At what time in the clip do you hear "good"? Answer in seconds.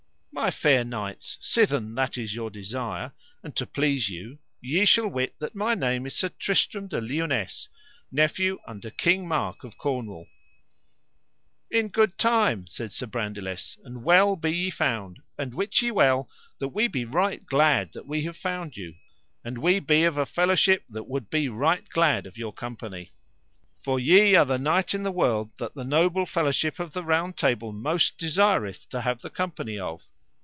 11.89-12.17